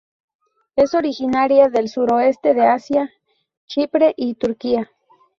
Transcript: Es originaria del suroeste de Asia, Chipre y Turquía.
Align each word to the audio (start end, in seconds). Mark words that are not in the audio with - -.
Es 0.75 0.95
originaria 0.95 1.67
del 1.67 1.87
suroeste 1.87 2.55
de 2.55 2.65
Asia, 2.65 3.11
Chipre 3.67 4.15
y 4.17 4.33
Turquía. 4.33 4.89